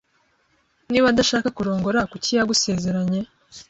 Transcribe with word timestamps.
Niba 0.91 1.07
adashaka 1.09 1.47
kurongora, 1.57 1.99
kuki 2.11 2.29
yagusezeranye? 2.37 3.19